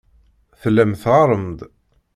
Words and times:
Tellam 0.61 0.91
teɣɣarem-d. 1.01 1.59